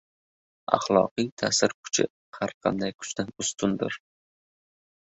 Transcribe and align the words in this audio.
Axloqiy 0.77 1.29
ta’sir 1.41 1.75
kuchi 1.83 2.07
har 2.39 2.57
qanday 2.65 2.97
kuchdan 3.03 3.31
ustundir. 3.47 4.03